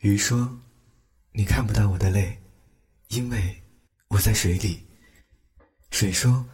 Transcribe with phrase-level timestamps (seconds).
[0.00, 0.56] 鱼说
[1.34, 2.38] ：“你看不到我的泪，
[3.08, 3.60] 因为
[4.06, 4.86] 我在水里。”
[5.90, 6.46] 水说：“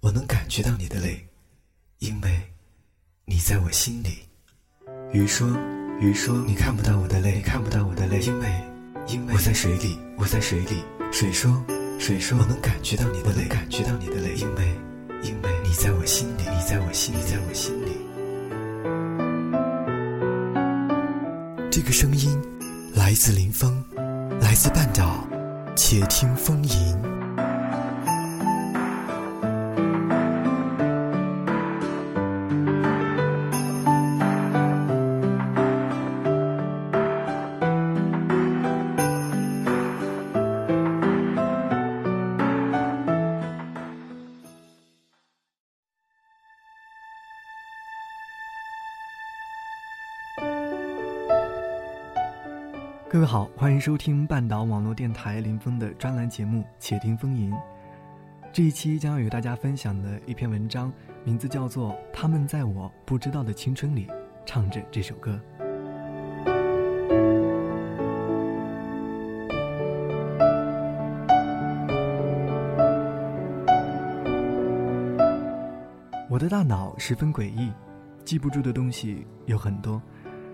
[0.00, 1.26] 我能感觉到你的泪，
[2.00, 2.52] 因为
[3.24, 4.18] 你在我心里。”
[5.14, 5.48] 鱼说
[5.98, 8.52] ：“鱼说你看不到我的泪，你看不到我的泪，因为
[9.08, 11.64] 因为我在水里，我在水里。”水说
[11.98, 14.68] ：“水说我能感觉到你的泪，感觉到你的泪，因为
[15.22, 17.92] 因为你在我心里，你在我心里，在我心里。”
[21.72, 22.53] 这个声音。
[22.94, 23.84] 来自林峰，
[24.40, 25.26] 来自半岛，
[25.74, 27.03] 且听风吟。
[53.10, 57.52] 各位好，欢迎收听半岛网络电台林峰的专栏节目《且听风吟》。
[58.50, 60.92] 这一期将要与大家分享的一篇文章，
[61.22, 64.08] 名字叫做《他们在我不知道的青春里
[64.46, 65.32] 唱着这首歌》。
[76.28, 77.70] 我的大脑十分诡异，
[78.24, 80.02] 记不住的东西有很多。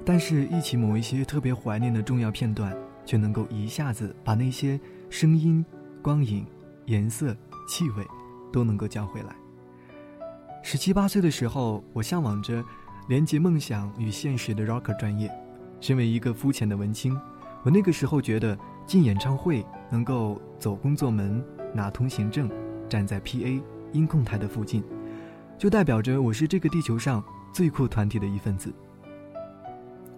[0.05, 5.65] 但是，忆起某一些特别怀念的重要片段，却能够一下子把那些声音、
[6.03, 6.45] 光影、
[6.87, 7.37] 颜色、
[7.69, 8.05] 气味，
[8.53, 9.37] 都能够叫回来。
[10.63, 12.65] 十七八岁的时候，我向往着
[13.09, 15.31] 连接梦想与现实的 rocker 专业。
[15.81, 17.19] 身为一个肤浅的文青，
[17.63, 22.51] 我那个时候觉得进演唱会能够走工作门、拿通行证、
[22.89, 23.63] 站在 PA
[23.93, 24.83] 音控台的附近，
[25.57, 28.73] 就代表着我是这个地球上最酷团体的一份子。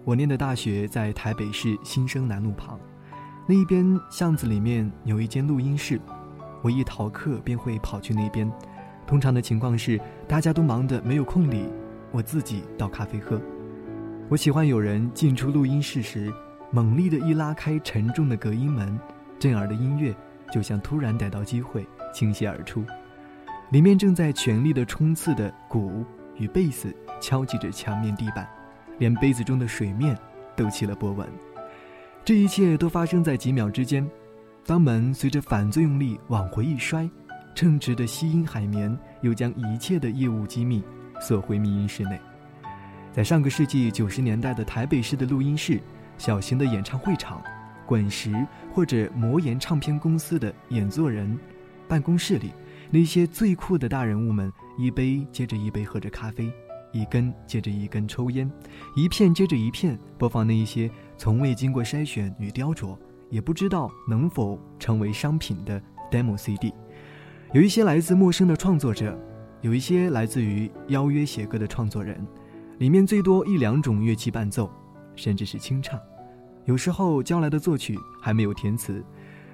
[0.05, 2.77] 我念的大学在台北市新生南路旁，
[3.47, 5.97] 那一边巷子里面有一间录音室，
[6.61, 8.51] 我一逃课便会跑去那边。
[9.07, 11.69] 通常的情况是大家都忙得没有空理，
[12.11, 13.41] 我自己倒咖啡喝。
[14.27, 16.33] 我喜欢有人进出录音室时，
[16.69, 18.99] 猛力的一拉开沉重的隔音门，
[19.39, 20.13] 震耳的音乐
[20.51, 22.83] 就像突然逮到机会倾泻而出，
[23.71, 26.03] 里面正在全力的冲刺的鼓
[26.35, 28.45] 与贝斯敲击着墙面地板。
[28.99, 30.17] 连杯子中的水面
[30.55, 31.27] 都起了波纹，
[32.23, 34.07] 这一切都发生在几秒之间。
[34.65, 37.09] 当门随着反作用力往回一摔，
[37.53, 40.81] 称职的吸音海绵又将一切的业务机密
[41.19, 42.19] 锁回密音室内。
[43.11, 45.81] 在上个世纪九十年代的台北市的录音室、
[46.17, 47.43] 小型的演唱会场、
[47.85, 48.33] 滚石
[48.71, 51.37] 或者魔岩唱片公司的演作人
[51.87, 52.53] 办公室里，
[52.89, 56.51] 那些最酷的大人物们一杯接着一杯喝着咖啡。
[56.93, 58.49] 一根接着一根抽烟，
[58.95, 62.97] 一片接着一片播放那一些从未经过筛选与雕琢，
[63.29, 66.73] 也不知道能否成为商品的 demo CD。
[67.51, 69.19] 有一些来自陌生的创作者，
[69.61, 72.25] 有一些来自于邀约写歌的创作人，
[72.77, 74.71] 里面最多一两种乐器伴奏，
[75.15, 75.99] 甚至是清唱。
[76.65, 79.03] 有时候交来的作曲还没有填词，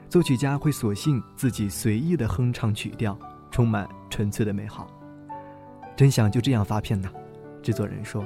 [0.08, 3.18] 作曲家会索性自己随意的哼唱曲调，
[3.50, 4.88] 充满纯粹的美好。
[5.96, 7.10] 真想就这样发片呢。
[7.62, 8.26] 制作人说：“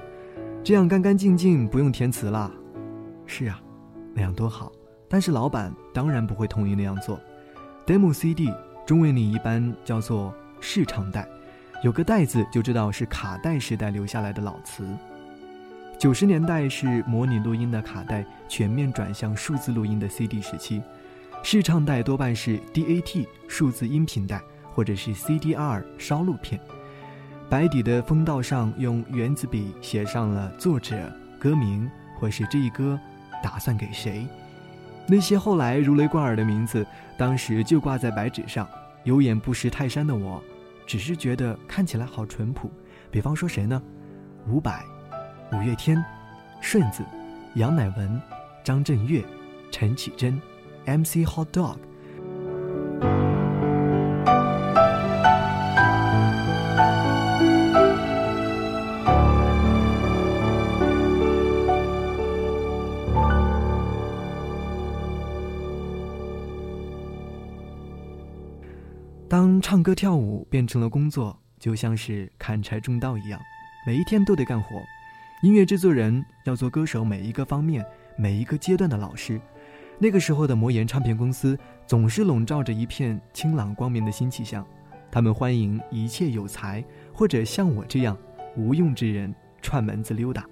[0.63, 2.51] 这样干干净净，不用填词了。”
[3.25, 3.61] 是啊，
[4.13, 4.71] 那样多好。
[5.07, 7.19] 但是老板当然不会同意那样做。
[7.85, 8.51] demo CD
[8.85, 11.27] 中文里一般叫做试唱带，
[11.83, 14.87] 有个带字就知道是卡带时代留下来的老词。
[15.99, 20.81] 九十年代是模拟录音的卡带全面转向数字录音的 CD 时期，
[21.43, 24.41] 试唱带多半是 DAT 数字音频带
[24.73, 26.59] 或者是 CDR 烧录片。
[27.49, 31.89] 白底的封道上用圆子笔写上了作者、歌名，
[32.19, 32.99] 或是这一歌
[33.43, 34.25] 打算给谁。
[35.05, 36.85] 那些后来如雷贯耳的名字，
[37.17, 38.67] 当时就挂在白纸上。
[39.03, 40.41] 有眼不识泰山的我，
[40.87, 42.71] 只是觉得看起来好淳朴。
[43.11, 43.81] 比方说谁呢？
[44.47, 44.81] 伍佰、
[45.51, 46.03] 五月天、
[46.61, 47.03] 顺子、
[47.55, 48.19] 杨乃文、
[48.63, 49.23] 张震岳、
[49.69, 50.41] 陈绮贞、
[50.85, 51.75] MC Hot Dog。
[69.33, 73.41] 当唱歌跳舞变成了工作，就像是砍柴种稻一样，
[73.83, 74.79] 每一天都得干活。
[75.41, 77.83] 音乐制作人要做歌手每一个方面、
[78.15, 79.41] 每一个阶段的老师。
[79.97, 81.57] 那个时候的魔岩唱片公司
[81.87, 84.63] 总是笼罩着一片清朗光明的新气象，
[85.09, 88.15] 他们欢迎一切有才或者像我这样
[88.55, 89.33] 无用之人
[89.63, 90.45] 串门子溜达。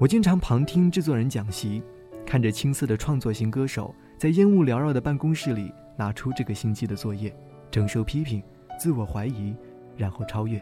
[0.00, 1.80] 我经常旁听制作人讲习，
[2.26, 7.32] 看着青涩的创作型歌手在烟雾缭绕的办公室里拿出这个星期的作业，
[7.76, 8.42] 承受批评、
[8.78, 9.54] 自我怀疑，
[9.98, 10.58] 然后超越。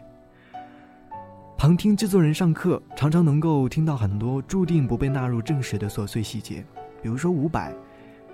[1.57, 6.61] 旁听制作人上课，常常能够听到很多注定不被纳入正史的琐碎细节，
[7.01, 7.73] 比如说伍佰。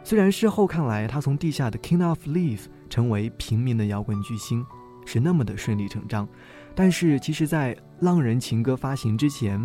[0.04, 4.66] 虽然事后看来，他从地下的 King of Leaf 成为平民的摇滚巨星，
[5.06, 6.28] 是那么的顺理成章，
[6.74, 9.64] 但是其实，在《浪人情歌》发行之前，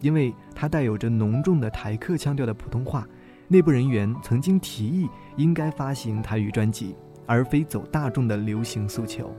[0.00, 3.06] 因为他带有着浓重的台客腔调的普通话，
[3.46, 5.06] 内部人员曾经提议
[5.36, 9.34] 应该发行台语专辑，而非走大众的流行诉求。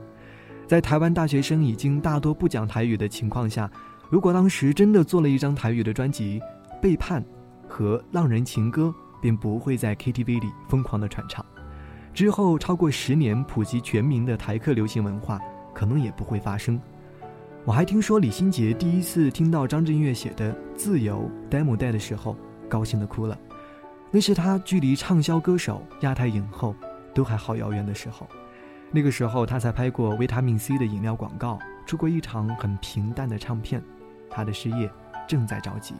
[0.66, 3.70] 在台湾大学生已经大多不讲台语的情况下，
[4.10, 6.40] 如果当时真的做了一张台语的专辑，
[6.80, 7.22] 《背叛》
[7.68, 8.84] 和《浪人情歌》。
[9.18, 11.44] 便不会在 KTV 里疯狂的传唱，
[12.12, 15.40] 之后超过十年普及全民的台客流行文化，
[15.74, 16.78] 可能也不会发生。
[17.64, 22.36] 我还听说李心洁第一次听到张震岳写的《自由》demo 带的时候，
[22.68, 23.36] 高兴的哭了。
[24.10, 26.76] 那是他距离畅销歌手、亚太影后
[27.16, 28.28] 都还好遥远的时候。
[28.92, 33.82] 那个时候他才拍过维他命 C 的饮料广告，出过一场很平淡的唱片。
[34.30, 34.90] 他的事业
[35.26, 35.94] 正在着急。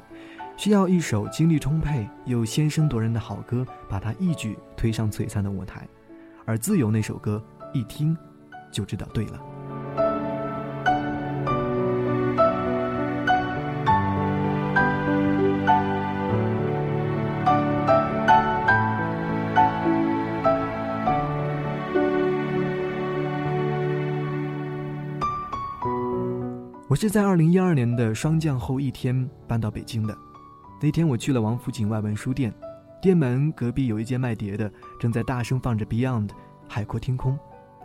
[0.57, 5.89] 需要一首精力充沛又先声夺人的好歌，把他一举推上璀璨的舞台。
[6.45, 7.43] 而《自由》那首歌，
[7.73, 8.17] 一听
[8.71, 9.41] 就知道对了。
[26.89, 30.17] 我是在二零一二年的霜降后一天搬到北京的。
[30.81, 32.55] 那天我去了王府井外文书店，
[33.03, 36.29] 店门隔壁有一间卖碟的，正在大声放着 Beyond
[36.69, 37.33] 《海阔天空》，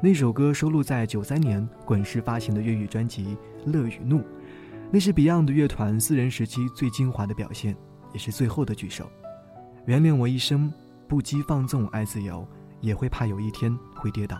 [0.03, 3.35] 那首歌收录在九三年滚石发行的粤语专辑
[3.71, 4.19] 《乐与怒》，
[4.91, 7.75] 那是 Beyond 乐团四人时期最精华的表现，
[8.13, 9.09] 也是最后的举手。
[9.87, 10.71] 原谅我一生
[11.07, 12.47] 不羁放纵爱自由，
[12.81, 14.39] 也会怕有一天会跌倒。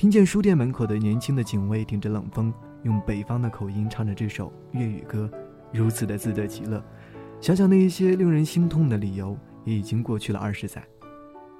[0.00, 2.50] 听见书店门口的年轻的警卫顶着冷风，
[2.84, 5.30] 用北方的口音唱着这首粤语歌，
[5.74, 6.82] 如此的自得其乐。
[7.38, 10.82] 想想那一些令人心痛的理由，也已经过去了二十载。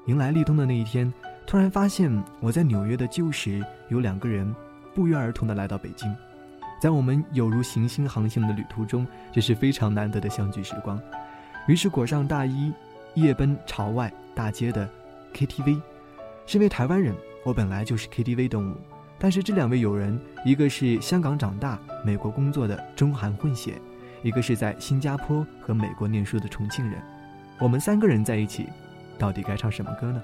[0.07, 1.13] 迎来立冬的那一天，
[1.47, 2.11] 突然发现
[2.41, 4.51] 我在纽约的旧时有两个人
[4.95, 6.11] 不约而同的来到北京，
[6.81, 10.99] 在我们有如行星航行的旅途中，这是非常难得的相聚时光。
[11.69, 12.73] 于是裹上大衣，
[13.13, 14.89] 夜奔朝外大街的
[15.35, 15.79] KTV。
[16.47, 17.15] 身为台湾人，
[17.45, 18.77] 我本来就是 KTV 动物，
[19.19, 23.81] 但是这两位友人，一个是香港长大、美国工作的中韩混血。
[24.23, 27.01] 一个是在新加坡和美国念书的重庆人，
[27.59, 28.69] 我们三个人在一起，
[29.19, 30.23] 到底该唱什么歌呢？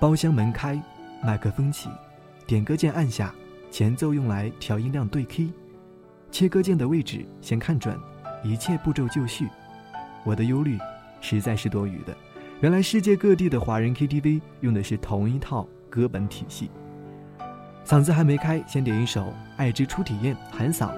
[0.00, 0.82] 包厢门开，
[1.22, 1.88] 麦克风起，
[2.48, 3.32] 点歌键按下，
[3.70, 5.52] 前奏用来调音量对 K，
[6.32, 7.96] 切歌键的位置先看准，
[8.42, 9.46] 一切步骤就绪。
[10.24, 10.76] 我的忧虑
[11.20, 12.16] 实在是多余的，
[12.60, 16.70] 原来世界各地的华人 KTV 用的是同一套歌本体系。
[17.84, 19.22] 嗓子还没开，先点一首
[19.56, 20.90] 《爱之初体验》，喊嗓。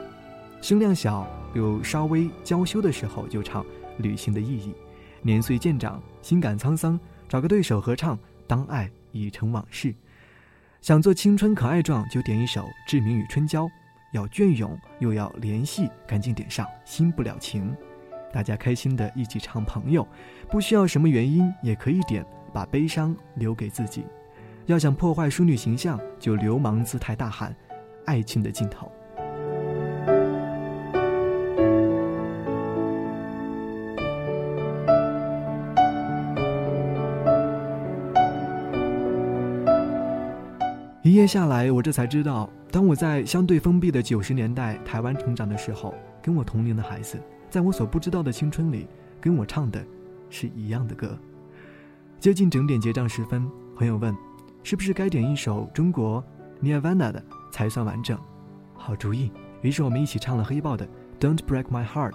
[0.60, 3.62] 声量小，有稍微娇羞的时候就唱
[3.98, 4.72] 《旅行的意义》。
[5.20, 6.98] 年岁渐长，心感沧桑，
[7.28, 9.88] 找个对手合唱《当爱已成往事》。
[10.80, 13.64] 想做青春可爱状，就点一首《志明与春娇》。
[14.14, 17.70] 要隽永，又要联系，赶紧点上《新不了情》。
[18.32, 20.02] 大家开心的一起唱《朋友》，
[20.50, 24.04] 不需要什么原因也可以点，把悲伤留给自己。
[24.68, 27.50] 要想破坏淑女形象，就流氓姿态大喊
[28.04, 28.86] 《爱情的尽头》。
[41.02, 48.86] 一夜下来，我这才知道，当我在相对封闭的九十年代台湾成长的时候，跟我同龄的孩子，在我所不知道的青春里，
[49.18, 49.82] 跟我唱的
[50.28, 51.18] 是一样的歌。
[52.20, 54.14] 接近整点结账时分，朋友问，
[54.68, 56.22] 是不是该点一首中国
[56.62, 58.18] Nirvana 的才算完整？
[58.74, 59.32] 好主意。
[59.62, 60.86] 于是我们一起唱了黑豹的
[61.18, 62.12] Don't Break My Heart。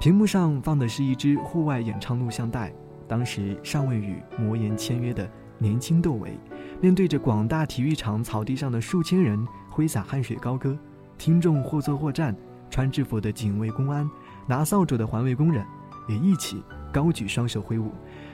[0.00, 2.72] 屏幕上放的是一支户外演唱录像带，
[3.06, 6.36] 当时尚未与魔岩签约的年轻窦唯。
[6.80, 10.76] 面对着广大体育场草地上的数千人挥洒汗水高歌，
[11.16, 12.34] 听众或坐或站，
[12.68, 14.10] 穿制服的警卫、公安，
[14.48, 15.64] 拿扫帚的环卫工人，
[16.08, 16.60] 也一起
[16.92, 17.92] 高举双手挥舞。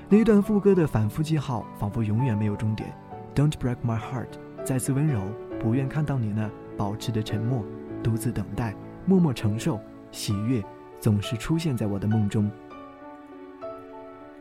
[0.09, 2.91] 那一段副歌的反复记号，仿佛永远没有终点。
[3.35, 4.29] Don't break my heart，
[4.63, 5.21] 再次温柔，
[5.59, 7.65] 不愿看到你那保持的沉默，
[8.03, 8.75] 独自等待，
[9.07, 10.63] 默默承受，喜悦
[11.01, 12.51] 总是出现在我的梦中。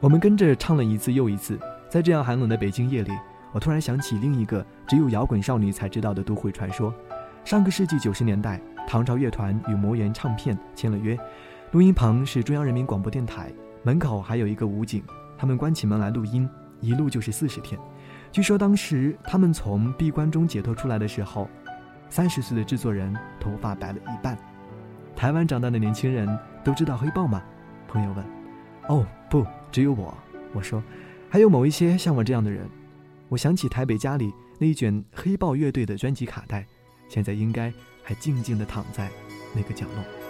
[0.01, 1.57] 我们跟着唱了一次又一次，
[1.89, 3.11] 在这样寒冷的北京夜里。
[3.53, 6.93] 我突然想起另一个只有摇滚少女才知道的都会传说：
[7.45, 11.17] 上个世纪九十年代，唐朝乐团与魔岩唱片签了约，
[11.71, 15.01] 录音棚是中央人民广播电台，门口还有一个武警，
[15.37, 17.79] 他们关起门来录音，一录就是四十天。
[18.31, 21.49] 据说当时他们从闭关中解脱出来的时候，
[22.09, 24.37] 三十岁的制作人头发白了一半。
[25.15, 26.27] 台湾长大的年轻人
[26.63, 27.43] 都知道黑豹吗？
[27.89, 28.25] 朋友问。
[28.87, 30.17] 哦，不，只有我。
[30.53, 30.81] 我说，
[31.29, 32.67] 还有某一些像我这样的人。
[33.27, 36.65] 我想起台北家里那一卷黑豹乐队的专辑卡带，
[37.09, 37.71] 现在应该
[38.01, 39.09] 还静静地躺在
[39.53, 40.20] 那个角落。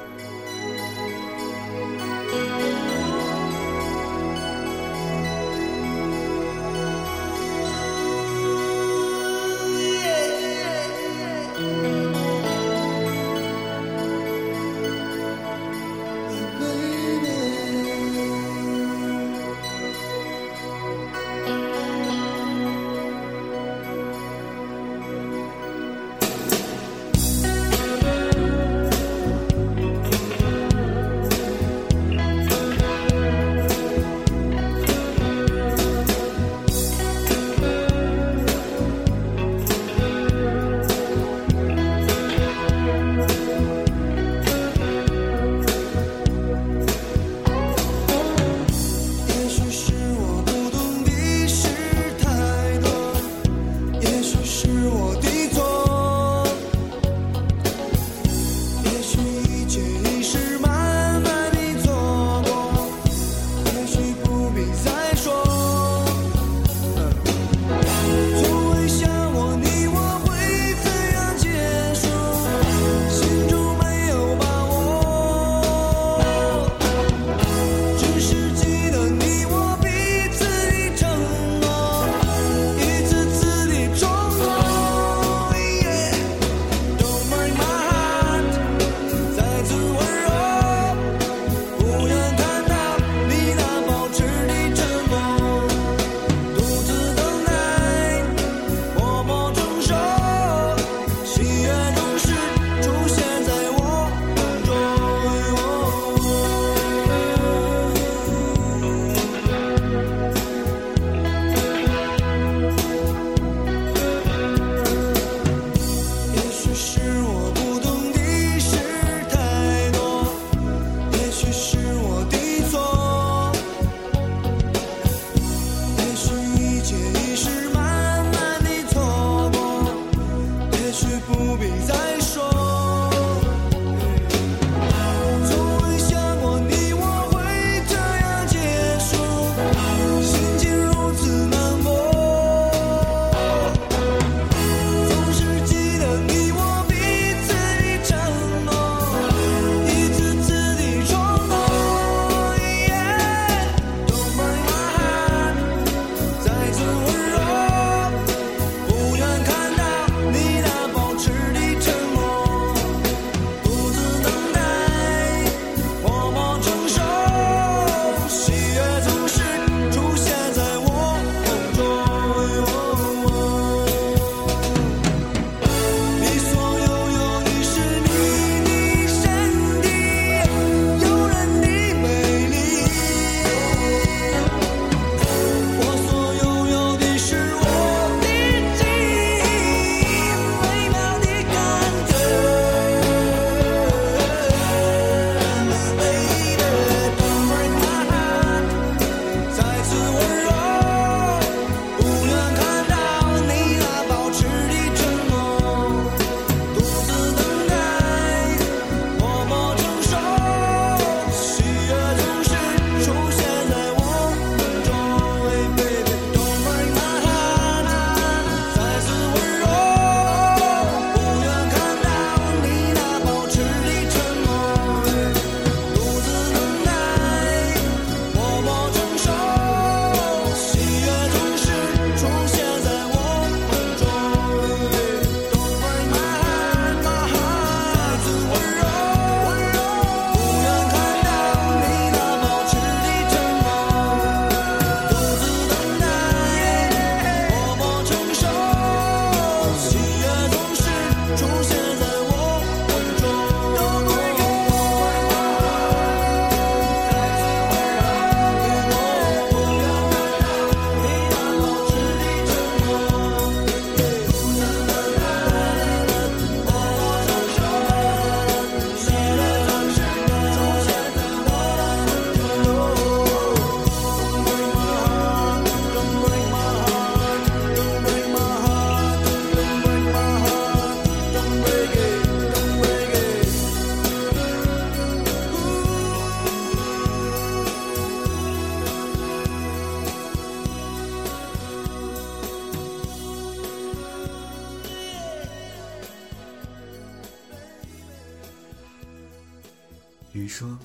[300.34, 300.80] 鱼说，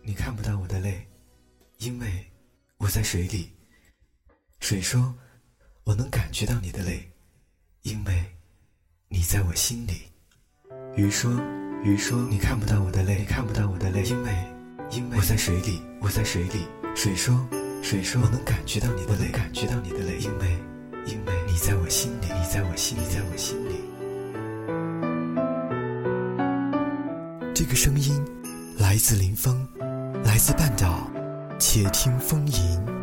[0.00, 1.04] 你看不到我的泪，
[1.78, 2.24] 因为
[2.76, 3.50] 我在水里。
[4.60, 5.12] 水说，
[5.82, 7.10] 我能感觉到你的泪，
[7.82, 8.24] 因为
[9.08, 10.02] 你在我心里。
[10.94, 11.32] 鱼说，
[11.82, 14.32] 鱼说，你看不到我的泪，你看不到我的泪，因为
[14.92, 16.64] 因为我在水里，我在水里。
[16.94, 17.44] 水说，
[17.82, 20.56] 水说，我能感觉到你的泪，感觉到你的泪，因为
[21.06, 23.80] 因为你在我心里，你在我心里，在我心里。
[27.52, 28.24] 这个声音
[28.90, 29.68] 来自林峰，
[30.24, 31.08] 来自半岛，
[31.60, 32.99] 且听风吟。